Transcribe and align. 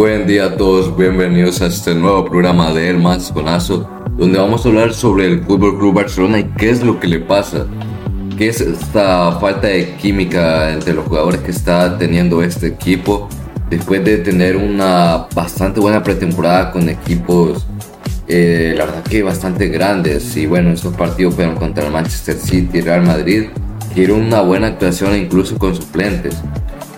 Buen 0.00 0.26
día 0.26 0.46
a 0.46 0.56
todos, 0.56 0.96
bienvenidos 0.96 1.60
a 1.60 1.66
este 1.66 1.94
nuevo 1.94 2.24
programa 2.24 2.72
de 2.72 2.88
El 2.88 2.96
Más 2.96 3.30
Conazo, 3.30 3.86
donde 4.16 4.38
vamos 4.38 4.64
a 4.64 4.70
hablar 4.70 4.94
sobre 4.94 5.26
el 5.26 5.44
Fútbol 5.44 5.78
Club 5.78 5.92
Barcelona 5.92 6.38
y 6.38 6.44
qué 6.56 6.70
es 6.70 6.82
lo 6.82 6.98
que 6.98 7.06
le 7.06 7.18
pasa. 7.18 7.66
¿Qué 8.38 8.48
es 8.48 8.62
esta 8.62 9.32
falta 9.32 9.66
de 9.66 9.96
química 9.96 10.72
entre 10.72 10.94
los 10.94 11.04
jugadores 11.04 11.42
que 11.42 11.50
está 11.50 11.98
teniendo 11.98 12.42
este 12.42 12.68
equipo 12.68 13.28
después 13.68 14.02
de 14.02 14.16
tener 14.16 14.56
una 14.56 15.26
bastante 15.34 15.80
buena 15.80 16.02
pretemporada 16.02 16.72
con 16.72 16.88
equipos, 16.88 17.66
eh, 18.26 18.72
la 18.74 18.86
verdad 18.86 19.02
que 19.02 19.22
bastante 19.22 19.68
grandes? 19.68 20.34
Y 20.34 20.46
bueno, 20.46 20.70
estos 20.70 20.96
partidos 20.96 21.34
fueron 21.34 21.56
contra 21.56 21.84
el 21.84 21.92
Manchester 21.92 22.36
City 22.36 22.80
Real 22.80 23.02
Madrid, 23.02 23.50
que 23.94 24.10
una 24.10 24.40
buena 24.40 24.68
actuación 24.68 25.14
incluso 25.14 25.58
con 25.58 25.74
suplentes. 25.74 26.38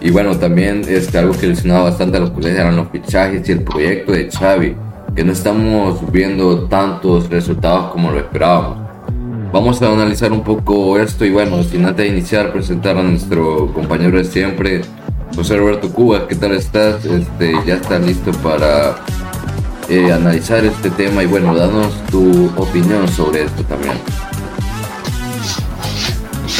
Y 0.04 0.10
bueno, 0.10 0.36
también 0.36 0.82
este, 0.88 1.18
algo 1.18 1.32
que 1.32 1.46
lesionaba 1.46 1.84
bastante 1.84 2.16
a 2.16 2.20
los 2.20 2.30
colegas 2.30 2.58
eran 2.58 2.76
los 2.76 2.88
fichajes 2.88 3.48
y 3.48 3.52
el 3.52 3.62
proyecto 3.62 4.10
de 4.10 4.28
Xavi, 4.28 4.74
que 5.14 5.22
no 5.22 5.32
estamos 5.32 6.10
viendo 6.10 6.64
tantos 6.64 7.30
resultados 7.30 7.92
como 7.92 8.10
lo 8.10 8.18
esperábamos. 8.18 8.78
Vamos 9.52 9.80
a 9.80 9.92
analizar 9.92 10.32
un 10.32 10.42
poco 10.42 10.98
esto 10.98 11.24
y 11.24 11.30
bueno, 11.30 11.62
sin 11.62 11.84
antes 11.84 12.04
de 12.04 12.08
iniciar, 12.08 12.52
presentar 12.52 12.96
a 12.96 13.02
nuestro 13.04 13.72
compañero 13.72 14.18
de 14.18 14.24
siempre, 14.24 14.80
José 15.36 15.56
Roberto 15.56 15.88
Cuba. 15.92 16.26
¿Qué 16.26 16.34
tal 16.34 16.52
estás? 16.52 17.04
Este, 17.04 17.54
ya 17.64 17.74
está 17.74 18.00
listo 18.00 18.32
para 18.42 18.96
eh, 19.88 20.10
analizar 20.10 20.64
este 20.64 20.90
tema 20.90 21.22
y 21.22 21.26
bueno, 21.26 21.54
danos 21.54 21.92
tu 22.10 22.50
opinión 22.56 23.06
sobre 23.06 23.44
esto 23.44 23.62
también. 23.64 23.94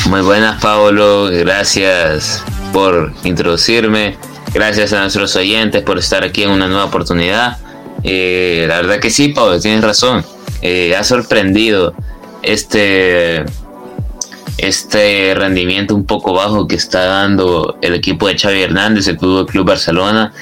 Muy 0.09 0.20
buenas, 0.20 0.62
Pablo. 0.62 1.28
Gracias 1.33 2.45
por 2.72 3.12
introducirme. 3.24 4.16
Gracias 4.54 4.92
a 4.92 5.00
nuestros 5.00 5.36
oyentes 5.36 5.82
por 5.82 5.98
estar 5.98 6.24
aquí 6.24 6.42
en 6.42 6.50
una 6.50 6.66
nueva 6.66 6.86
oportunidad. 6.86 7.58
Eh, 8.05 8.64
la 8.69 8.77
verdad 8.77 8.98
que 8.98 9.10
sí, 9.10 9.28
Pablo, 9.28 9.60
tienes 9.60 9.83
razón. 9.83 10.24
Eh, 10.60 10.94
ha 10.97 11.05
sorprendido 11.05 11.94
este, 12.42 13.44
este 14.58 15.34
rendimiento 15.34 15.94
un 15.94 16.05
poco 16.05 16.32
bajo 16.32 16.66
que 16.66 16.77
está 16.77 17.05
dando 17.05 17.78
el 17.80 17.94
equipo 17.94 18.28
de 18.28 18.38
Xavi 18.38 18.62
Hernández, 18.62 19.08
el 19.08 19.19
Fútbol 19.19 19.47
Club 19.47 19.66
Barcelona. 19.66 20.32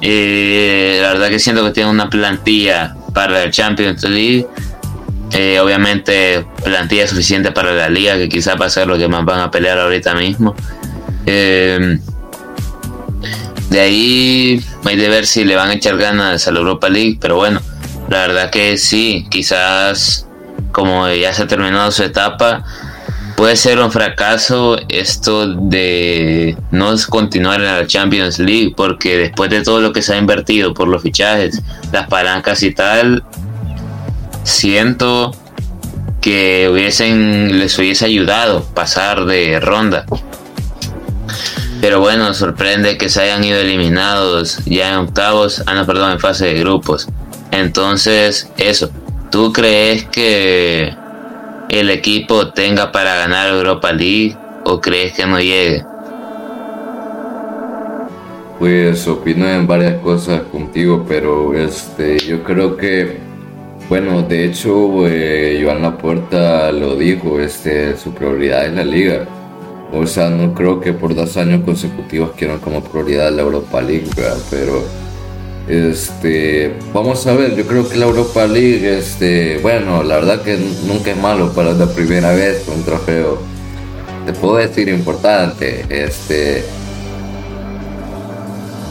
Eh, 0.00 0.98
la 1.00 1.12
verdad 1.12 1.28
que 1.28 1.38
siento 1.38 1.64
que 1.64 1.70
tiene 1.70 1.90
una 1.90 2.10
plantilla 2.10 2.96
para 3.14 3.42
el 3.42 3.50
Champions 3.50 4.02
League. 4.04 4.46
obviamente 5.62 6.44
plantilla 6.64 7.06
suficiente 7.06 7.52
para 7.52 7.72
la 7.72 7.88
liga, 7.88 8.16
que 8.16 8.28
quizá 8.28 8.54
va 8.56 8.66
a 8.66 8.70
ser 8.70 8.86
lo 8.86 8.98
que 8.98 9.08
más 9.08 9.24
van 9.24 9.40
a 9.40 9.50
pelear 9.50 9.78
ahorita 9.78 10.14
mismo. 10.14 10.54
Eh, 11.26 11.98
de 13.70 13.80
ahí 13.80 14.64
hay 14.84 14.96
de 14.96 15.08
ver 15.08 15.26
si 15.26 15.44
le 15.44 15.56
van 15.56 15.70
a 15.70 15.74
echar 15.74 15.96
ganas 15.96 16.46
a 16.46 16.52
la 16.52 16.58
Europa 16.58 16.88
League, 16.88 17.18
pero 17.20 17.36
bueno, 17.36 17.60
la 18.08 18.18
verdad 18.26 18.50
que 18.50 18.76
sí, 18.76 19.26
quizás 19.30 20.26
como 20.72 21.08
ya 21.08 21.32
se 21.32 21.44
ha 21.44 21.46
terminado 21.46 21.90
su 21.90 22.02
etapa, 22.02 22.64
puede 23.36 23.56
ser 23.56 23.78
un 23.78 23.90
fracaso 23.90 24.76
esto 24.88 25.46
de 25.46 26.56
no 26.70 26.94
continuar 27.08 27.60
en 27.60 27.66
la 27.66 27.86
Champions 27.86 28.38
League, 28.38 28.74
porque 28.76 29.16
después 29.16 29.50
de 29.50 29.62
todo 29.62 29.80
lo 29.80 29.92
que 29.92 30.02
se 30.02 30.14
ha 30.14 30.18
invertido 30.18 30.74
por 30.74 30.88
los 30.88 31.02
fichajes, 31.02 31.62
las 31.92 32.08
palancas 32.08 32.62
y 32.62 32.72
tal, 32.72 33.24
siento 34.44 35.34
que 36.20 36.68
hubiesen, 36.70 37.58
les 37.58 37.78
hubiese 37.78 38.04
ayudado 38.04 38.64
pasar 38.74 39.24
de 39.24 39.58
ronda. 39.60 40.06
Pero 41.82 41.98
bueno, 41.98 42.32
sorprende 42.32 42.96
que 42.96 43.08
se 43.08 43.22
hayan 43.22 43.42
ido 43.42 43.58
eliminados 43.58 44.64
ya 44.66 44.90
en 44.90 44.98
octavos, 45.00 45.64
ah 45.66 45.74
no, 45.74 45.84
perdón, 45.84 46.12
en 46.12 46.20
fase 46.20 46.46
de 46.46 46.60
grupos. 46.60 47.08
Entonces, 47.50 48.48
eso, 48.56 48.88
¿tú 49.32 49.52
crees 49.52 50.04
que 50.04 50.94
el 51.70 51.90
equipo 51.90 52.52
tenga 52.52 52.92
para 52.92 53.16
ganar 53.16 53.48
Europa 53.48 53.90
League 53.90 54.36
o 54.64 54.80
crees 54.80 55.14
que 55.14 55.26
no 55.26 55.40
llegue? 55.40 55.84
Pues 58.60 59.08
opino 59.08 59.48
en 59.48 59.66
varias 59.66 60.00
cosas 60.02 60.42
contigo, 60.52 61.04
pero 61.08 61.52
este, 61.52 62.16
yo 62.20 62.44
creo 62.44 62.76
que, 62.76 63.18
bueno, 63.88 64.22
de 64.22 64.44
hecho, 64.44 65.08
eh, 65.08 65.60
Joan 65.60 65.82
Laporta 65.82 66.70
lo 66.70 66.94
dijo, 66.94 67.40
este, 67.40 67.96
su 67.96 68.14
prioridad 68.14 68.66
es 68.66 68.72
la 68.72 68.84
liga 68.84 69.26
o 69.92 70.06
sea, 70.06 70.30
no 70.30 70.54
creo 70.54 70.80
que 70.80 70.92
por 70.92 71.14
dos 71.14 71.36
años 71.36 71.62
consecutivos 71.64 72.32
quieran 72.36 72.58
como 72.58 72.82
prioridad 72.82 73.30
la 73.30 73.42
Europa 73.42 73.80
League, 73.82 74.08
pero 74.50 74.82
este, 75.68 76.74
vamos 76.92 77.26
a 77.26 77.34
ver, 77.34 77.54
yo 77.54 77.66
creo 77.66 77.88
que 77.88 77.96
la 77.96 78.06
Europa 78.06 78.46
League, 78.46 78.98
este, 78.98 79.58
bueno, 79.58 80.02
la 80.02 80.16
verdad 80.16 80.42
que 80.42 80.58
nunca 80.86 81.12
es 81.12 81.16
malo 81.16 81.52
para 81.52 81.72
la 81.72 81.86
primera 81.86 82.32
vez 82.32 82.64
un 82.68 82.82
trofeo, 82.82 83.38
te 84.26 84.32
puedo 84.32 84.56
decir 84.56 84.88
importante, 84.88 85.84
este, 85.88 86.64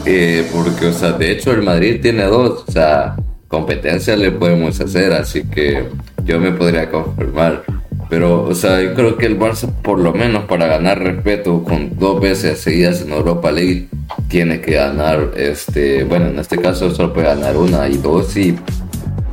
eh, 0.04 0.48
porque, 0.52 0.86
o 0.86 0.92
sea, 0.92 1.12
de 1.12 1.32
hecho 1.32 1.52
el 1.52 1.62
Madrid 1.62 2.00
tiene 2.00 2.24
dos, 2.24 2.64
o 2.66 2.72
sea, 2.72 3.16
competencia 3.48 4.16
le 4.16 4.30
podemos 4.30 4.80
hacer, 4.80 5.12
así 5.12 5.44
que 5.44 5.88
yo 6.24 6.38
me 6.38 6.52
podría 6.52 6.90
confirmar. 6.90 7.81
Pero, 8.12 8.42
o 8.42 8.54
sea, 8.54 8.82
yo 8.82 8.92
creo 8.92 9.16
que 9.16 9.24
el 9.24 9.38
Barça, 9.38 9.72
por 9.72 9.98
lo 9.98 10.12
menos 10.12 10.44
para 10.44 10.66
ganar 10.66 11.02
respeto 11.02 11.64
con 11.64 11.98
dos 11.98 12.20
veces 12.20 12.60
seguidas 12.60 13.00
en 13.00 13.10
Europa 13.10 13.50
League, 13.50 13.88
tiene 14.28 14.60
que 14.60 14.72
ganar, 14.72 15.30
este, 15.34 16.04
bueno, 16.04 16.26
en 16.26 16.38
este 16.38 16.58
caso 16.58 16.94
solo 16.94 17.14
puede 17.14 17.28
ganar 17.28 17.56
una 17.56 17.88
y 17.88 17.96
dos 17.96 18.36
y 18.36 18.54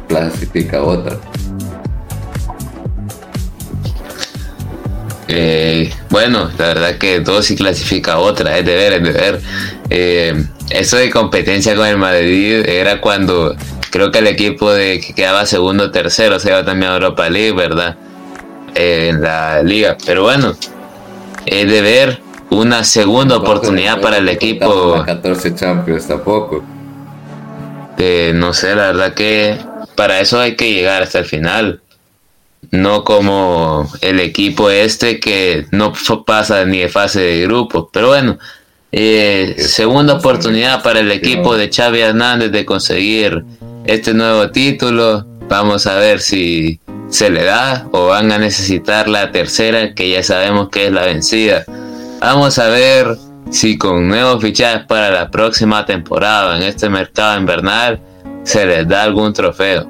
clasifica 0.08 0.82
otra. 0.82 1.18
Eh, 5.28 5.92
bueno, 6.10 6.50
la 6.58 6.68
verdad 6.68 6.98
que 6.98 7.20
dos 7.20 7.52
y 7.52 7.58
clasifica 7.58 8.18
otra, 8.18 8.60
es 8.60 8.66
de 8.66 8.76
ver, 8.78 8.94
es 8.94 9.04
de 9.04 9.12
ver. 9.12 9.42
Eh, 9.90 10.46
eso 10.70 10.96
de 10.96 11.10
competencia 11.10 11.76
con 11.76 11.86
el 11.86 11.98
Madrid 11.98 12.66
era 12.66 13.02
cuando 13.02 13.58
creo 13.92 14.10
que 14.10 14.20
el 14.20 14.28
equipo 14.28 14.72
de 14.72 15.02
que 15.02 15.14
quedaba 15.14 15.46
segundo 15.46 15.84
o 15.84 15.92
tercero 15.92 16.40
se 16.40 16.48
iba 16.48 16.64
también 16.64 16.94
a 16.94 16.96
Europa 16.96 17.30
League, 17.30 17.52
¿verdad? 17.52 17.98
En 18.76 19.22
la 19.22 19.62
liga. 19.64 19.98
Pero 20.06 20.24
bueno, 20.24 20.54
es 21.46 21.72
de 21.72 21.82
ver 21.82 22.22
una 22.50 22.84
segunda 22.84 23.38
oportunidad 23.38 24.02
para 24.02 24.18
el 24.18 24.30
equipo. 24.30 25.04
14 25.06 25.56
Champions 25.56 26.08
tampoco. 26.08 26.64
no 27.98 28.54
sé, 28.54 28.76
la 28.76 28.88
verdad 28.88 29.14
que 29.14 29.58
para 29.96 30.20
eso 30.20 30.40
hay 30.40 30.56
que 30.56 30.72
llegar 30.72 31.04
hasta 31.04 31.20
el 31.20 31.26
final. 31.26 31.82
No 32.72 33.04
como 33.04 33.90
el 34.02 34.20
equipo 34.20 34.70
este 34.70 35.20
que 35.20 35.66
no 35.72 35.94
pasa 36.26 36.66
ni 36.66 36.80
de 36.80 36.90
fase 36.90 37.22
de 37.22 37.42
grupo. 37.44 37.90
Pero 37.92 38.08
bueno, 38.08 38.38
eh, 38.92 39.56
segunda 39.60 40.16
oportunidad 40.16 40.82
para 40.82 41.00
el 41.00 41.12
equipo 41.12 41.56
de 41.56 41.70
Xavi 41.70 42.00
Hernández 42.00 42.52
de 42.52 42.66
conseguir 42.66 43.44
este 43.86 44.14
nuevo 44.14 44.50
título. 44.52 45.26
Vamos 45.48 45.88
a 45.88 45.96
ver 45.96 46.20
si 46.20 46.80
se 47.10 47.30
le 47.30 47.44
da 47.44 47.88
o 47.92 48.08
van 48.08 48.32
a 48.32 48.38
necesitar 48.38 49.10
la 49.10 49.32
tercera 49.32 49.94
que 49.94 50.10
ya 50.10 50.24
sabemos 50.24 50.70
que 50.70 50.88
es 50.88 50.92
la 50.92 51.06
vencida. 51.06 51.66
Vamos 52.22 52.60
a 52.60 52.68
ver 52.68 53.18
si 53.50 53.78
con 53.78 54.08
nuevos 54.08 54.42
fichajes 54.42 54.86
para 54.86 55.10
la 55.10 55.32
próxima 55.32 55.86
temporada 55.86 56.58
en 56.58 56.64
este 56.64 56.90
mercado 56.90 57.40
invernal 57.40 58.00
se 58.44 58.66
les 58.66 58.88
da 58.88 59.04
algún 59.04 59.34
trofeo. 59.34 59.88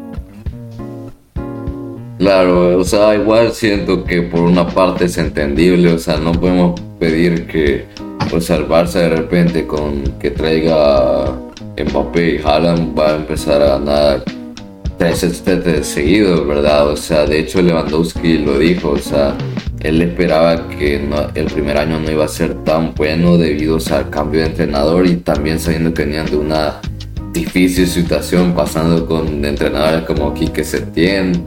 Claro, 2.18 2.78
o 2.78 2.84
sea, 2.84 3.16
igual 3.16 3.53
siento 3.53 4.03
que 4.03 4.22
por 4.22 4.41
una 4.41 4.68
parte 4.68 5.06
es 5.06 5.18
entendible, 5.18 5.94
o 5.94 6.00
sea, 6.00 6.18
no 6.18 6.34
podemos 6.34 6.79
pedir 7.00 7.47
que, 7.47 7.85
Barça 8.29 9.00
de 9.00 9.09
repente 9.09 9.66
con 9.66 10.03
que 10.20 10.29
traiga 10.29 11.34
Mbappé 11.78 12.35
y 12.35 12.41
Haaland 12.43 12.97
va 12.97 13.11
a 13.11 13.16
empezar 13.16 13.61
a 13.61 13.79
ganar 13.79 14.23
tres 14.99 15.46
de 15.46 15.84
seguido, 15.84 16.46
¿verdad? 16.46 16.90
O 16.90 16.97
sea, 16.97 17.25
de 17.25 17.40
hecho 17.40 17.61
Lewandowski 17.61 18.40
lo 18.40 18.59
dijo, 18.59 18.91
o 18.91 18.97
sea, 18.97 19.34
él 19.79 20.01
esperaba 20.01 20.67
que 20.67 21.01
el 21.35 21.46
primer 21.46 21.78
año 21.78 22.01
no 22.01 22.11
iba 22.11 22.25
a 22.25 22.28
ser 22.28 22.53
tan 22.66 22.93
bueno 22.93 23.37
debido 23.37 23.78
al 23.91 24.09
cambio 24.09 24.41
de 24.41 24.47
entrenador 24.47 25.07
y 25.07 25.16
también 25.16 25.57
sabiendo 25.57 25.93
que 25.93 26.03
venían 26.03 26.25
de 26.25 26.35
una 26.35 26.81
difícil 27.31 27.87
situación 27.87 28.53
pasando 28.53 29.05
con 29.05 29.46
entrenadores 29.46 30.03
como 30.03 30.34
Quique 30.34 30.66
Setién, 30.66 31.45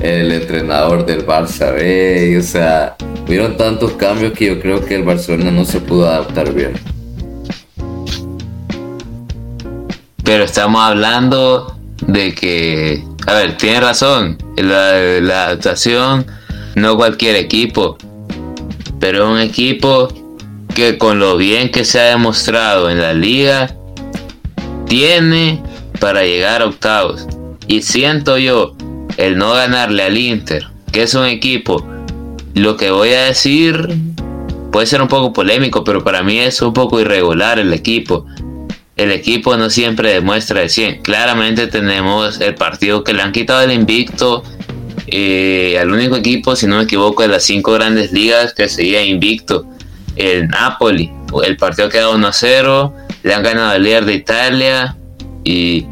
el 0.00 0.30
entrenador 0.30 1.04
del 1.04 1.26
Barça 1.26 1.74
B, 1.74 2.38
o 2.38 2.42
sea, 2.42 2.94
hubieron 3.26 3.56
tantos 3.56 3.92
cambios 3.92 4.32
que 4.32 4.46
yo 4.46 4.60
creo 4.60 4.84
que 4.84 4.94
el 4.94 5.02
Barcelona 5.02 5.50
no 5.50 5.64
se 5.64 5.80
pudo 5.80 6.06
adaptar 6.06 6.54
bien. 6.54 6.74
Pero 10.22 10.44
estamos 10.44 10.80
hablando 10.80 11.81
de 12.06 12.34
que, 12.34 13.04
a 13.26 13.34
ver, 13.34 13.56
tiene 13.56 13.80
razón, 13.80 14.38
la, 14.56 15.20
la 15.20 15.46
adaptación 15.46 16.26
no 16.74 16.96
cualquier 16.96 17.36
equipo, 17.36 17.96
pero 18.98 19.30
un 19.30 19.38
equipo 19.38 20.08
que 20.74 20.98
con 20.98 21.18
lo 21.18 21.36
bien 21.36 21.70
que 21.70 21.84
se 21.84 22.00
ha 22.00 22.04
demostrado 22.04 22.90
en 22.90 23.00
la 23.00 23.12
liga, 23.12 23.74
tiene 24.86 25.62
para 26.00 26.22
llegar 26.22 26.62
a 26.62 26.66
octavos. 26.66 27.26
Y 27.66 27.82
siento 27.82 28.38
yo 28.38 28.74
el 29.16 29.36
no 29.36 29.52
ganarle 29.52 30.02
al 30.02 30.16
Inter, 30.16 30.66
que 30.90 31.02
es 31.02 31.14
un 31.14 31.26
equipo, 31.26 31.86
lo 32.54 32.76
que 32.76 32.90
voy 32.90 33.10
a 33.10 33.24
decir 33.24 33.96
puede 34.70 34.86
ser 34.86 35.02
un 35.02 35.08
poco 35.08 35.32
polémico, 35.32 35.84
pero 35.84 36.02
para 36.02 36.22
mí 36.22 36.38
es 36.38 36.60
un 36.62 36.72
poco 36.72 37.00
irregular 37.00 37.58
el 37.58 37.72
equipo. 37.72 38.26
El 39.02 39.10
equipo 39.10 39.56
no 39.56 39.68
siempre 39.68 40.12
demuestra 40.12 40.60
de 40.60 40.68
100. 40.68 41.02
Claramente 41.02 41.66
tenemos 41.66 42.40
el 42.40 42.54
partido 42.54 43.02
que 43.02 43.12
le 43.12 43.22
han 43.22 43.32
quitado 43.32 43.62
el 43.62 43.72
invicto 43.72 44.44
eh, 45.08 45.76
al 45.80 45.90
único 45.90 46.14
equipo, 46.14 46.54
si 46.54 46.68
no 46.68 46.76
me 46.76 46.84
equivoco, 46.84 47.22
de 47.22 47.28
las 47.28 47.42
cinco 47.42 47.72
grandes 47.72 48.12
ligas 48.12 48.54
que 48.54 48.68
seguía 48.68 49.04
invicto, 49.04 49.66
el 50.14 50.46
Napoli. 50.46 51.10
El 51.44 51.56
partido 51.56 51.88
quedó 51.88 52.14
1 52.14 52.32
0, 52.32 52.94
le 53.24 53.34
han 53.34 53.42
ganado 53.42 53.74
el 53.74 53.82
líder 53.82 54.04
de 54.04 54.14
Italia 54.14 54.96
y 55.42 55.84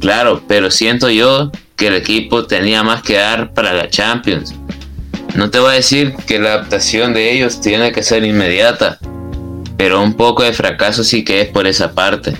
claro, 0.00 0.42
pero 0.48 0.72
siento 0.72 1.08
yo 1.08 1.52
que 1.76 1.86
el 1.86 1.94
equipo 1.94 2.46
tenía 2.46 2.82
más 2.82 3.00
que 3.02 3.14
dar 3.14 3.54
para 3.54 3.74
la 3.74 3.88
Champions. 3.88 4.56
No 5.36 5.50
te 5.50 5.60
voy 5.60 5.70
a 5.70 5.74
decir 5.74 6.16
que 6.26 6.40
la 6.40 6.54
adaptación 6.54 7.14
de 7.14 7.32
ellos 7.32 7.60
tiene 7.60 7.92
que 7.92 8.02
ser 8.02 8.24
inmediata, 8.24 8.98
pero 9.76 10.02
un 10.02 10.14
poco 10.14 10.42
de 10.42 10.52
fracaso 10.52 11.04
sí 11.04 11.24
que 11.24 11.42
es 11.42 11.48
por 11.48 11.68
esa 11.68 11.92
parte. 11.92 12.34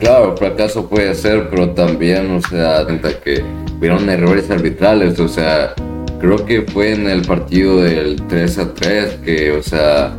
Claro, 0.00 0.34
fracaso 0.34 0.88
puede 0.88 1.14
ser, 1.14 1.50
pero 1.50 1.70
también, 1.70 2.30
o 2.30 2.40
sea, 2.40 2.86
que 3.22 3.44
hubieron 3.78 4.08
errores 4.08 4.50
arbitrales, 4.50 5.20
o 5.20 5.28
sea, 5.28 5.74
creo 6.18 6.44
que 6.46 6.62
fue 6.62 6.94
en 6.94 7.06
el 7.06 7.20
partido 7.20 7.82
del 7.82 8.16
3 8.26 8.58
a 8.58 8.72
3 8.72 9.18
que, 9.22 9.52
o 9.52 9.62
sea, 9.62 10.14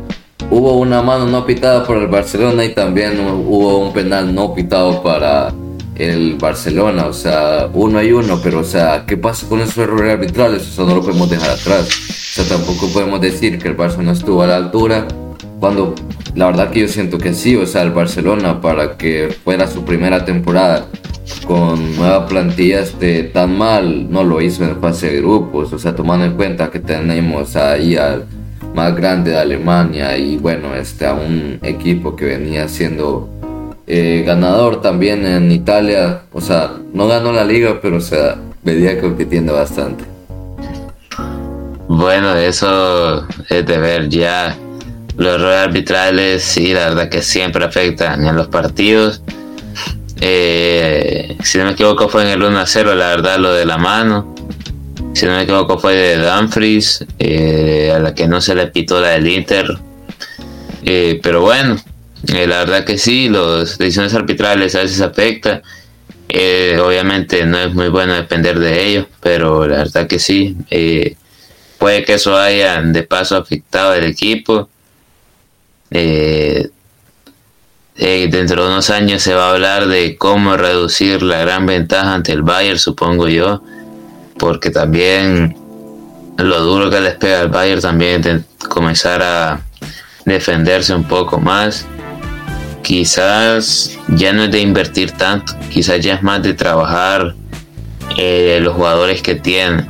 hubo 0.50 0.78
una 0.78 1.02
mano 1.02 1.26
no 1.26 1.44
pitada 1.44 1.84
por 1.84 1.96
el 1.96 2.06
Barcelona 2.06 2.64
y 2.64 2.68
también 2.68 3.18
hubo 3.20 3.78
un 3.78 3.92
penal 3.92 4.32
no 4.32 4.54
pitado 4.54 5.02
para 5.02 5.52
el 5.96 6.36
Barcelona, 6.36 7.06
o 7.06 7.12
sea, 7.12 7.68
uno 7.74 7.98
hay 7.98 8.12
uno, 8.12 8.38
pero 8.40 8.60
o 8.60 8.64
sea, 8.64 9.04
¿qué 9.04 9.16
pasa 9.16 9.48
con 9.48 9.60
esos 9.60 9.78
errores 9.78 10.12
arbitrales? 10.12 10.62
O 10.62 10.70
sea, 10.70 10.84
no 10.84 10.94
lo 10.94 11.02
podemos 11.02 11.28
dejar 11.28 11.50
atrás. 11.50 11.88
O 11.88 12.34
sea, 12.34 12.44
tampoco 12.56 12.88
podemos 12.92 13.20
decir 13.20 13.58
que 13.58 13.68
el 13.68 13.76
Barça 13.76 13.98
no 13.98 14.12
estuvo 14.12 14.42
a 14.42 14.46
la 14.46 14.56
altura, 14.56 15.06
cuando 15.62 15.94
la 16.34 16.46
verdad 16.46 16.70
que 16.72 16.80
yo 16.80 16.88
siento 16.88 17.18
que 17.18 17.32
sí, 17.34 17.54
o 17.54 17.66
sea, 17.66 17.82
el 17.82 17.92
Barcelona 17.92 18.60
para 18.60 18.96
que 18.96 19.32
fuera 19.44 19.68
su 19.68 19.84
primera 19.84 20.24
temporada 20.24 20.86
con 21.46 21.94
nueva 21.94 22.26
plantilla 22.26 22.80
este, 22.80 23.22
tan 23.22 23.56
mal, 23.56 24.10
no 24.10 24.24
lo 24.24 24.40
hizo 24.40 24.64
en 24.64 24.80
fase 24.80 25.12
de 25.12 25.18
grupos, 25.18 25.72
o 25.72 25.78
sea, 25.78 25.94
tomando 25.94 26.24
en 26.24 26.32
cuenta 26.32 26.68
que 26.68 26.80
tenemos 26.80 27.54
ahí 27.54 27.94
al 27.94 28.24
más 28.74 28.96
grande 28.96 29.30
de 29.30 29.38
Alemania 29.38 30.16
y 30.18 30.36
bueno, 30.36 30.74
este, 30.74 31.06
a 31.06 31.14
un 31.14 31.60
equipo 31.62 32.16
que 32.16 32.24
venía 32.24 32.66
siendo 32.66 33.28
eh, 33.86 34.24
ganador 34.26 34.80
también 34.80 35.24
en 35.24 35.52
Italia, 35.52 36.22
o 36.32 36.40
sea, 36.40 36.72
no 36.92 37.06
ganó 37.06 37.30
la 37.30 37.44
liga, 37.44 37.78
pero 37.80 37.98
o 37.98 38.00
sea, 38.00 38.36
venía 38.64 39.00
compitiendo 39.00 39.52
bastante. 39.52 40.02
Bueno, 41.86 42.34
eso 42.34 43.28
es 43.48 43.64
de 43.64 43.78
ver 43.78 44.08
ya. 44.08 44.58
Los 45.22 45.34
errores 45.34 45.58
arbitrales, 45.58 46.42
sí, 46.42 46.72
la 46.74 46.88
verdad 46.88 47.08
que 47.08 47.22
siempre 47.22 47.64
afectan 47.64 48.26
en 48.26 48.36
los 48.36 48.48
partidos. 48.48 49.22
Eh, 50.20 51.36
si 51.42 51.58
no 51.58 51.64
me 51.64 51.72
equivoco 51.72 52.08
fue 52.08 52.22
en 52.22 52.28
el 52.28 52.42
1 52.42 52.66
0, 52.66 52.94
la 52.94 53.08
verdad, 53.08 53.38
lo 53.38 53.52
de 53.52 53.64
la 53.64 53.78
mano. 53.78 54.34
Si 55.14 55.26
no 55.26 55.32
me 55.32 55.42
equivoco 55.42 55.78
fue 55.78 55.94
de 55.94 56.18
Dumfries, 56.18 57.04
eh, 57.18 57.92
a 57.94 57.98
la 57.98 58.14
que 58.14 58.26
no 58.26 58.40
se 58.40 58.54
le 58.54 58.66
pitó 58.68 59.00
la 59.00 59.10
del 59.10 59.28
Inter. 59.28 59.78
pero 61.22 61.40
bueno, 61.40 61.76
eh, 62.28 62.46
la 62.46 62.58
verdad 62.58 62.84
que 62.84 62.98
sí, 62.98 63.28
las 63.28 63.78
decisiones 63.78 64.14
arbitrales 64.14 64.74
a 64.74 64.80
veces 64.80 65.00
afectan. 65.00 65.62
Eh, 66.28 66.78
obviamente 66.82 67.44
no 67.44 67.58
es 67.58 67.74
muy 67.74 67.88
bueno 67.88 68.14
depender 68.14 68.58
de 68.58 68.86
ellos, 68.86 69.06
pero 69.20 69.66
la 69.66 69.78
verdad 69.78 70.06
que 70.06 70.18
sí. 70.18 70.56
Eh, 70.70 71.16
puede 71.78 72.04
que 72.04 72.14
eso 72.14 72.36
haya 72.36 72.80
de 72.80 73.02
paso 73.02 73.36
afectado 73.36 73.92
al 73.92 74.04
equipo. 74.04 74.68
Dentro 77.94 78.64
de 78.64 78.70
unos 78.70 78.90
años 78.90 79.22
se 79.22 79.34
va 79.34 79.48
a 79.48 79.52
hablar 79.52 79.86
de 79.86 80.16
cómo 80.16 80.56
reducir 80.56 81.22
la 81.22 81.38
gran 81.38 81.66
ventaja 81.66 82.14
ante 82.14 82.32
el 82.32 82.42
Bayern, 82.42 82.78
supongo 82.78 83.28
yo, 83.28 83.62
porque 84.38 84.70
también 84.70 85.56
lo 86.38 86.60
duro 86.60 86.90
que 86.90 87.00
les 87.00 87.14
pega 87.14 87.40
al 87.40 87.48
Bayern 87.48 87.80
también 87.80 88.22
de 88.22 88.42
comenzar 88.68 89.22
a 89.22 89.60
defenderse 90.24 90.94
un 90.94 91.04
poco 91.04 91.38
más. 91.38 91.86
Quizás 92.82 93.96
ya 94.08 94.32
no 94.32 94.44
es 94.44 94.50
de 94.50 94.60
invertir 94.60 95.12
tanto, 95.12 95.54
quizás 95.70 96.00
ya 96.00 96.14
es 96.14 96.22
más 96.22 96.42
de 96.42 96.54
trabajar 96.54 97.34
eh, 98.18 98.58
los 98.60 98.74
jugadores 98.74 99.22
que 99.22 99.36
tienen, 99.36 99.86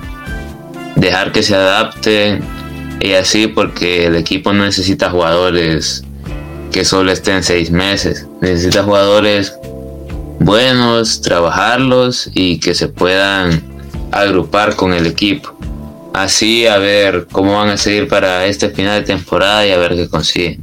dejar 0.96 1.32
que 1.32 1.42
se 1.42 1.54
adapten 1.54 2.44
y 3.00 3.12
así 3.12 3.46
porque 3.46 4.06
el 4.06 4.16
equipo 4.16 4.52
no 4.52 4.64
necesita 4.64 5.10
jugadores 5.10 6.04
que 6.70 6.84
solo 6.84 7.12
estén 7.12 7.42
seis 7.42 7.70
meses, 7.70 8.26
necesita 8.40 8.82
jugadores 8.82 9.54
buenos, 10.40 11.20
trabajarlos 11.20 12.30
y 12.34 12.58
que 12.58 12.74
se 12.74 12.88
puedan 12.88 13.62
agrupar 14.10 14.76
con 14.76 14.92
el 14.92 15.06
equipo. 15.06 15.56
Así 16.14 16.66
a 16.66 16.78
ver 16.78 17.26
cómo 17.32 17.56
van 17.56 17.70
a 17.70 17.76
seguir 17.76 18.08
para 18.08 18.44
este 18.46 18.68
final 18.70 19.00
de 19.00 19.06
temporada 19.06 19.66
y 19.66 19.70
a 19.70 19.78
ver 19.78 19.94
qué 19.94 20.08
consiguen. 20.08 20.62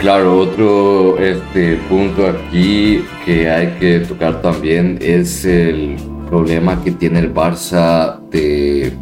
Claro, 0.00 0.38
otro 0.38 1.18
este, 1.18 1.76
punto 1.88 2.26
aquí 2.26 3.04
que 3.24 3.50
hay 3.50 3.76
que 3.78 3.98
tocar 4.00 4.40
también 4.40 4.98
es 5.02 5.44
el 5.44 5.96
problema 6.30 6.82
que 6.82 6.92
tiene 6.92 7.18
el 7.18 7.34
Barça 7.34 8.18
de 8.30 8.92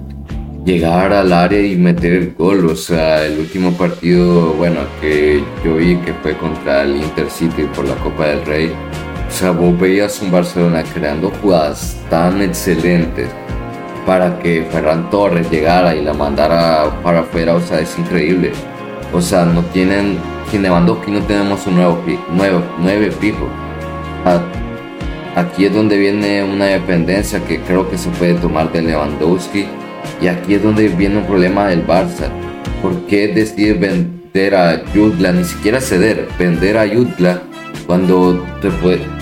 llegar 0.65 1.13
al 1.13 1.33
área 1.33 1.61
y 1.61 1.77
meter 1.77 2.13
el 2.15 2.35
gol. 2.35 2.67
O 2.67 2.75
sea, 2.75 3.25
el 3.25 3.39
último 3.39 3.73
partido, 3.73 4.55
bueno, 4.55 4.81
que 5.01 5.45
yo 5.65 5.77
vi 5.77 5.97
que 5.99 6.15
fue 6.15 6.37
contra 6.39 6.83
el 6.83 6.97
Intercity 6.97 7.65
por 7.75 7.87
la 7.87 7.95
Copa 7.97 8.27
del 8.27 8.45
Rey. 8.47 8.73
O 9.29 9.31
sea, 9.31 9.51
vos 9.51 9.79
veías 9.79 10.21
un 10.23 10.31
Barcelona 10.31 10.83
creando 10.95 11.31
jugadas 11.43 11.97
tan 12.09 12.41
excelentes 12.41 13.29
para 14.07 14.39
que 14.39 14.67
Ferran 14.71 15.11
Torres 15.11 15.51
llegara 15.51 15.95
y 15.95 16.03
la 16.03 16.15
mandara 16.15 16.91
para 17.03 17.21
afuera. 17.21 17.55
O 17.55 17.61
sea, 17.61 17.81
es 17.81 17.99
increíble. 17.99 18.53
O 19.13 19.21
sea, 19.21 19.45
no 19.45 19.63
tienen 19.67 20.19
sin 20.51 20.63
Lewandowski 20.63 21.11
no 21.11 21.21
tenemos 21.25 21.67
un 21.67 21.77
nuevo, 21.77 22.03
nuevo 22.33 22.63
nueve 22.79 23.11
fijo. 23.11 23.49
Aquí 25.37 25.67
es 25.67 25.75
donde 25.75 25.99
viene 25.99 26.43
una 26.43 26.67
dependencia 26.67 27.41
que 27.41 27.61
creo 27.61 27.89
que 27.89 27.99
se 27.99 28.11
puede 28.11 28.35
tomar 28.35 28.73
de 28.73 28.83
Lewandowski. 28.83 29.67
Y 30.21 30.27
aquí 30.27 30.55
es 30.55 30.63
donde 30.63 30.89
viene 30.89 31.19
un 31.19 31.25
problema 31.25 31.69
del 31.69 31.87
Barça. 31.87 32.29
¿Por 32.83 33.07
qué 33.07 33.29
decidir 33.29 33.79
vender 33.79 34.55
a 34.55 34.85
Yudla? 34.93 35.33
Ni 35.33 35.45
siquiera 35.45 35.81
ceder, 35.81 36.29
vender 36.39 36.77
a 36.77 36.87
Yudla 36.87 37.43
cuando 37.87 38.45
te, 38.61 38.69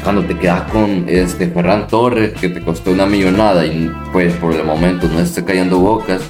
cuando 0.03 0.25
te 0.25 0.37
quedas 0.37 0.63
con 0.73 1.05
este 1.09 1.49
Ferran 1.49 1.87
Torres 1.87 2.33
que 2.33 2.49
te 2.49 2.61
costó 2.61 2.91
una 2.91 3.07
millonada 3.07 3.65
y 3.65 3.91
pues 4.13 4.35
por 4.35 4.55
el 4.55 4.65
momento 4.65 5.09
no 5.09 5.21
esté 5.21 5.45
cayendo 5.45 5.79
bocas. 5.79 6.21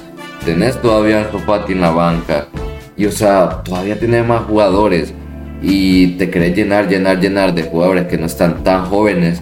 Tenés 0.45 0.81
todavía 0.81 1.21
a 1.21 1.39
Fati 1.39 1.73
en 1.73 1.81
la 1.81 1.91
banca 1.91 2.47
y 2.95 3.05
o 3.05 3.11
sea, 3.11 3.63
todavía 3.63 3.99
tiene 3.99 4.23
más 4.23 4.43
jugadores 4.43 5.13
y 5.61 6.17
te 6.17 6.29
querés 6.29 6.55
llenar, 6.55 6.87
llenar, 6.87 7.19
llenar 7.19 7.53
de 7.53 7.63
jugadores 7.63 8.07
que 8.07 8.17
no 8.17 8.25
están 8.25 8.63
tan 8.63 8.85
jóvenes. 8.85 9.41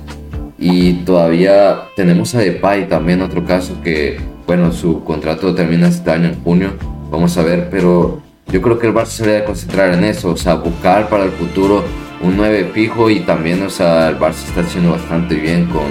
Y 0.68 0.94
todavía 1.06 1.90
tenemos 1.96 2.34
a 2.34 2.40
Depay 2.40 2.90
también, 2.90 3.22
otro 3.22 3.46
caso 3.46 3.80
que, 3.84 4.18
bueno, 4.48 4.72
su 4.72 5.04
contrato 5.04 5.54
termina 5.54 5.90
este 5.90 6.10
año 6.10 6.30
en 6.30 6.44
junio. 6.44 6.72
Vamos 7.12 7.38
a 7.38 7.44
ver, 7.44 7.70
pero 7.70 8.20
yo 8.52 8.64
creo 8.64 8.80
que 8.80 8.88
el 8.88 8.94
Barça 8.96 9.06
se 9.06 9.28
debe 9.28 9.46
concentrar 9.46 9.94
en 9.94 10.04
eso, 10.04 10.32
o 10.32 10.36
sea, 10.36 10.56
buscar 10.56 11.08
para 11.08 11.26
el 11.26 11.30
futuro 11.30 11.84
un 12.20 12.36
9 12.36 12.72
fijo 12.74 13.12
y 13.12 13.20
también, 13.20 13.62
o 13.62 13.70
sea, 13.70 14.10
el 14.10 14.18
Barça 14.18 14.44
está 14.48 14.62
haciendo 14.62 14.94
bastante 14.94 15.36
bien 15.36 15.68
con 15.68 15.84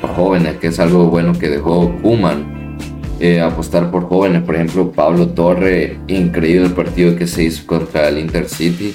los 0.00 0.10
jóvenes, 0.12 0.58
que 0.58 0.68
es 0.68 0.78
algo 0.78 1.06
bueno 1.06 1.32
que 1.36 1.48
dejó 1.48 1.90
Kuman 2.00 2.76
eh, 3.18 3.40
apostar 3.40 3.90
por 3.90 4.04
jóvenes. 4.04 4.44
Por 4.44 4.54
ejemplo, 4.54 4.92
Pablo 4.92 5.30
Torre, 5.30 5.98
increíble 6.06 6.68
el 6.68 6.72
partido 6.74 7.16
que 7.16 7.26
se 7.26 7.42
hizo 7.42 7.66
contra 7.66 8.06
el 8.10 8.18
Intercity. 8.18 8.94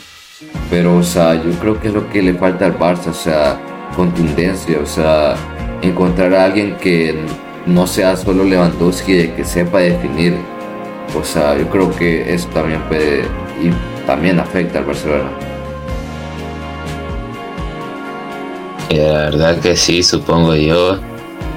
Pero, 0.69 0.95
o 0.95 1.03
sea, 1.03 1.35
yo 1.35 1.51
creo 1.59 1.77
que 1.81 1.89
es 1.89 1.93
lo 1.93 2.09
que 2.09 2.21
le 2.21 2.35
falta 2.35 2.65
al 2.65 2.79
Barça, 2.79 3.07
o 3.07 3.13
sea, 3.13 3.59
contundencia, 3.95 4.79
o 4.81 4.85
sea, 4.85 5.35
encontrar 5.81 6.33
a 6.33 6.45
alguien 6.45 6.75
que 6.77 7.15
no 7.65 7.87
sea 7.87 8.15
solo 8.15 8.43
Lewandowski, 8.43 9.13
de 9.13 9.33
que 9.33 9.43
sepa 9.43 9.79
definir. 9.79 10.35
O 11.19 11.23
sea, 11.23 11.57
yo 11.57 11.67
creo 11.69 11.91
que 11.95 12.33
eso 12.33 12.47
también 12.49 12.81
puede 12.83 13.23
y 13.61 13.71
también 14.05 14.39
afecta 14.39 14.79
al 14.79 14.85
Barcelona. 14.85 15.29
La 18.89 19.29
verdad 19.29 19.59
que 19.59 19.75
sí, 19.75 20.01
supongo 20.03 20.55
yo. 20.55 20.99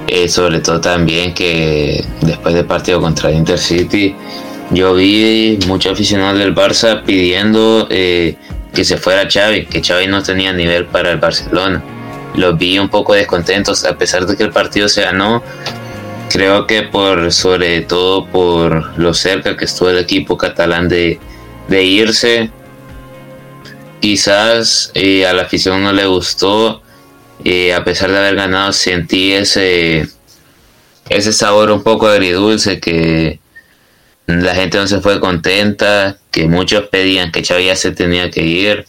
Eh, 0.07 0.27
sobre 0.27 0.59
todo 0.59 0.79
también 0.79 1.33
que 1.33 2.03
después 2.21 2.53
del 2.53 2.65
partido 2.65 3.01
contra 3.01 3.29
el 3.29 3.37
Intercity, 3.37 4.15
yo 4.69 4.93
vi 4.93 5.57
muchos 5.67 5.93
aficionados 5.93 6.37
del 6.37 6.53
Barça 6.53 7.03
pidiendo 7.03 7.87
eh, 7.89 8.35
que 8.73 8.83
se 8.83 8.97
fuera 8.97 9.27
Xavi, 9.29 9.65
que 9.65 9.81
Xavi 9.81 10.07
no 10.07 10.21
tenía 10.21 10.53
nivel 10.53 10.85
para 10.85 11.11
el 11.11 11.17
Barcelona. 11.17 11.81
Los 12.35 12.57
vi 12.57 12.79
un 12.79 12.89
poco 12.89 13.13
descontentos 13.13 13.85
a 13.85 13.97
pesar 13.97 14.25
de 14.25 14.35
que 14.35 14.43
el 14.43 14.51
partido 14.51 14.89
se 14.89 15.03
ganó. 15.03 15.43
Creo 16.29 16.65
que 16.65 16.83
por 16.83 17.31
sobre 17.31 17.81
todo 17.81 18.25
por 18.25 18.97
lo 18.97 19.13
cerca 19.13 19.55
que 19.55 19.65
estuvo 19.65 19.89
el 19.89 19.99
equipo 19.99 20.37
catalán 20.37 20.89
de, 20.89 21.19
irse, 21.69 22.49
quizás 23.99 24.91
eh, 24.95 25.27
a 25.27 25.33
la 25.33 25.43
afición 25.43 25.83
no 25.83 25.93
le 25.93 26.05
gustó. 26.07 26.81
Eh, 27.45 27.73
a 27.73 27.83
pesar 27.83 28.11
de 28.11 28.17
haber 28.17 28.35
ganado, 28.35 28.71
sentí 28.73 29.33
ese, 29.33 30.07
ese 31.09 31.33
sabor 31.33 31.71
un 31.71 31.83
poco 31.83 32.07
agridulce 32.07 32.79
que 32.79 33.39
la 34.25 34.55
gente 34.55 34.77
no 34.77 34.87
se 34.87 35.01
fue 35.01 35.19
contenta, 35.19 36.17
que 36.31 36.47
muchos 36.47 36.87
pedían 36.87 37.31
que 37.31 37.43
Xavi 37.43 37.65
ya 37.65 37.75
se 37.75 37.91
tenía 37.91 38.31
que 38.31 38.41
ir 38.43 38.85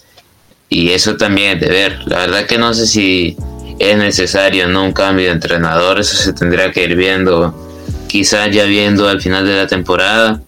y 0.68 0.90
eso 0.90 1.16
también 1.16 1.56
es 1.56 1.61
de 1.61 1.68
ver. 1.68 1.99
La 2.06 2.18
verdad 2.18 2.47
que 2.47 2.59
no 2.59 2.75
sé 2.75 2.87
si 2.87 3.37
es 3.78 3.97
necesario 3.97 4.68
no 4.68 4.85
un 4.85 4.92
cambio 4.92 5.26
de 5.26 5.33
entrenador, 5.33 6.00
eso 6.00 6.16
se 6.16 6.33
tendrá 6.33 6.71
que 6.73 6.85
ir 6.85 6.97
viendo, 6.97 7.54
quizás 8.09 8.50
ya 8.50 8.64
viendo 8.64 9.09
al 9.09 9.21
final 9.21 9.47
de 9.47 9.56
la 9.56 9.66
temporada. 9.66 10.40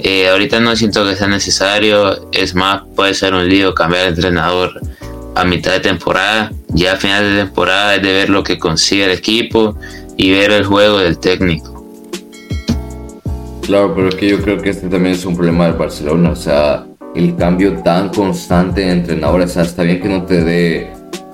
Eh, 0.00 0.28
ahorita 0.28 0.60
no 0.60 0.76
siento 0.76 1.04
que 1.06 1.16
sea 1.16 1.28
necesario, 1.28 2.30
es 2.32 2.54
más, 2.54 2.82
puede 2.94 3.14
ser 3.14 3.32
un 3.32 3.48
lío 3.48 3.74
cambiar 3.74 4.02
de 4.02 4.08
entrenador 4.08 4.80
a 5.34 5.44
mitad 5.44 5.72
de 5.72 5.80
temporada. 5.80 6.52
Ya 6.68 6.94
a 6.94 6.96
final 6.96 7.24
de 7.24 7.44
temporada 7.44 7.96
es 7.96 8.02
de 8.02 8.12
ver 8.12 8.30
lo 8.30 8.42
que 8.42 8.58
consigue 8.58 9.04
el 9.04 9.12
equipo 9.12 9.78
y 10.16 10.32
ver 10.32 10.50
el 10.50 10.64
juego 10.64 10.98
del 10.98 11.18
técnico. 11.18 11.74
Claro, 13.62 13.94
pero 13.94 14.10
es 14.10 14.14
que 14.16 14.28
yo 14.28 14.42
creo 14.42 14.60
que 14.60 14.70
este 14.70 14.88
también 14.88 15.14
es 15.14 15.24
un 15.24 15.36
problema 15.36 15.64
del 15.66 15.74
Barcelona, 15.74 16.30
o 16.30 16.36
sea, 16.36 16.84
el 17.14 17.36
cambio 17.36 17.74
tan 17.82 18.08
constante 18.08 18.82
de 18.82 18.92
entrenadores, 18.92 19.50
o 19.50 19.54
sea, 19.54 19.62
está 19.62 19.82
bien 19.82 20.00
que 20.00 20.08
no 20.08 20.24
te 20.24 20.44
dé 20.44 20.92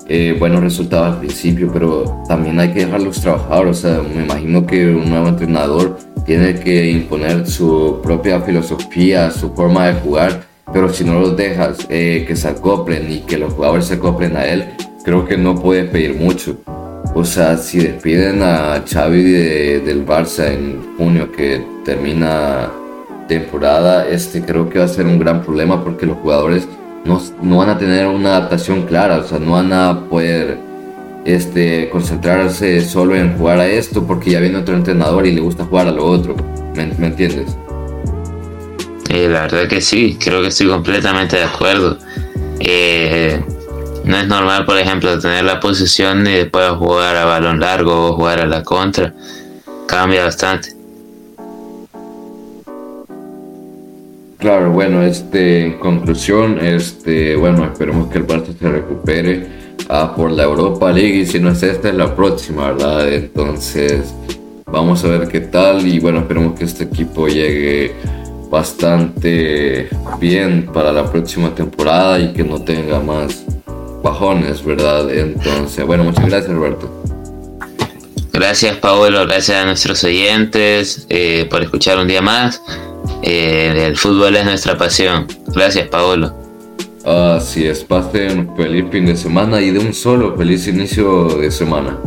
eh, 0.08 0.36
buenos 0.38 0.62
resultados 0.62 1.14
al 1.14 1.20
principio, 1.20 1.70
pero 1.72 2.22
también 2.28 2.58
hay 2.58 2.72
que 2.72 2.84
dejarlos 2.84 3.20
trabajar, 3.20 3.66
o 3.66 3.74
sea, 3.74 4.02
me 4.02 4.24
imagino 4.24 4.66
que 4.66 4.86
un 4.88 5.08
nuevo 5.08 5.28
entrenador 5.28 5.96
tiene 6.26 6.54
que 6.54 6.90
imponer 6.90 7.46
su 7.46 8.00
propia 8.02 8.40
filosofía, 8.40 9.30
su 9.30 9.52
forma 9.54 9.86
de 9.86 9.94
jugar, 10.00 10.42
pero 10.72 10.92
si 10.92 11.04
no 11.04 11.20
los 11.20 11.36
dejas 11.36 11.86
eh, 11.88 12.24
que 12.26 12.36
se 12.36 12.48
acoplen 12.48 13.10
y 13.10 13.20
que 13.20 13.38
los 13.38 13.52
jugadores 13.52 13.86
se 13.86 13.94
acoplen 13.94 14.36
a 14.36 14.46
él, 14.46 14.64
creo 15.04 15.24
que 15.26 15.36
no 15.36 15.54
puede 15.54 15.84
pedir 15.84 16.14
mucho. 16.14 16.56
O 17.14 17.24
sea, 17.24 17.56
si 17.56 17.78
despiden 17.78 18.42
a 18.42 18.84
Xavi 18.86 19.22
del 19.22 20.06
Barça 20.06 20.52
en 20.52 20.96
junio 20.96 21.32
que 21.32 21.64
termina 21.84 22.70
temporada, 23.30 24.08
este 24.08 24.42
creo 24.42 24.68
que 24.68 24.80
va 24.80 24.86
a 24.86 24.88
ser 24.88 25.06
un 25.06 25.20
gran 25.20 25.42
problema 25.42 25.84
porque 25.84 26.04
los 26.04 26.18
jugadores 26.18 26.66
no, 27.04 27.22
no 27.40 27.58
van 27.58 27.70
a 27.70 27.78
tener 27.78 28.08
una 28.08 28.30
adaptación 28.30 28.82
clara, 28.86 29.18
o 29.18 29.22
sea, 29.22 29.38
no 29.38 29.52
van 29.52 29.72
a 29.72 30.00
poder 30.10 30.58
este, 31.24 31.88
concentrarse 31.90 32.80
solo 32.82 33.14
en 33.14 33.38
jugar 33.38 33.60
a 33.60 33.68
esto 33.68 34.04
porque 34.04 34.32
ya 34.32 34.40
viene 34.40 34.58
otro 34.58 34.74
entrenador 34.74 35.26
y 35.26 35.32
le 35.32 35.40
gusta 35.40 35.64
jugar 35.64 35.86
a 35.86 35.92
lo 35.92 36.04
otro. 36.04 36.34
¿Me, 36.74 37.06
entiendes? 37.06 37.56
Eh, 39.10 39.28
la 39.28 39.42
verdad 39.42 39.68
que 39.68 39.80
sí, 39.80 40.18
creo 40.20 40.42
que 40.42 40.48
estoy 40.48 40.66
completamente 40.66 41.36
de 41.36 41.44
acuerdo. 41.44 41.98
Eh, 42.58 43.40
no 44.04 44.16
es 44.16 44.26
normal, 44.26 44.64
por 44.64 44.76
ejemplo, 44.76 45.16
tener 45.20 45.44
la 45.44 45.60
posición 45.60 46.26
y 46.26 46.32
después 46.32 46.68
jugar 46.70 47.14
a 47.14 47.26
balón 47.26 47.60
largo 47.60 48.08
o 48.08 48.16
jugar 48.16 48.40
a 48.40 48.46
la 48.46 48.64
contra. 48.64 49.14
Cambia 49.86 50.24
bastante. 50.24 50.79
Claro, 54.40 54.70
bueno, 54.70 55.02
este, 55.02 55.66
en 55.66 55.78
conclusión, 55.78 56.58
este, 56.64 57.36
bueno, 57.36 57.62
esperemos 57.66 58.10
que 58.10 58.18
el 58.18 58.26
Barça 58.26 58.58
se 58.58 58.70
recupere 58.70 59.46
ah, 59.90 60.14
por 60.16 60.30
la 60.30 60.44
Europa 60.44 60.90
League 60.90 61.16
y 61.16 61.26
si 61.26 61.38
no 61.38 61.50
es 61.50 61.62
esta 61.62 61.90
es 61.90 61.94
la 61.94 62.16
próxima, 62.16 62.72
¿verdad? 62.72 63.12
Entonces, 63.12 64.14
vamos 64.64 65.04
a 65.04 65.08
ver 65.08 65.28
qué 65.28 65.40
tal 65.40 65.86
y 65.86 65.98
bueno, 65.98 66.20
esperemos 66.20 66.58
que 66.58 66.64
este 66.64 66.84
equipo 66.84 67.28
llegue 67.28 67.92
bastante 68.48 69.90
bien 70.18 70.70
para 70.72 70.90
la 70.90 71.04
próxima 71.10 71.54
temporada 71.54 72.18
y 72.18 72.32
que 72.32 72.42
no 72.42 72.62
tenga 72.62 72.98
más 72.98 73.44
bajones, 74.02 74.64
¿verdad? 74.64 75.10
Entonces, 75.10 75.86
bueno, 75.86 76.04
muchas 76.04 76.26
gracias, 76.26 76.50
Roberto. 76.50 76.90
Gracias, 78.32 78.76
Paolo. 78.78 79.26
Gracias 79.26 79.58
a 79.58 79.66
nuestros 79.66 80.02
oyentes 80.02 81.04
eh, 81.10 81.46
por 81.50 81.62
escuchar 81.62 81.98
un 81.98 82.08
día 82.08 82.22
más. 82.22 82.62
Eh, 83.22 83.86
el 83.86 83.96
fútbol 83.96 84.36
es 84.36 84.44
nuestra 84.44 84.76
pasión. 84.76 85.26
Gracias, 85.48 85.88
Paolo. 85.88 86.34
Así 87.04 87.66
es, 87.66 87.82
pasen 87.82 88.40
un 88.40 88.56
feliz 88.56 88.84
fin 88.90 89.06
de 89.06 89.16
semana 89.16 89.60
y 89.60 89.70
de 89.70 89.78
un 89.78 89.94
solo 89.94 90.36
feliz 90.36 90.66
inicio 90.66 91.28
de 91.38 91.50
semana. 91.50 91.98